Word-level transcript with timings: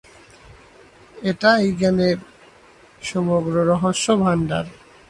ইহাই 1.23 1.57
এই 1.63 1.71
জ্ঞানের 1.79 2.17
সমগ্র 3.01 3.53
রহস্য। 3.71 4.05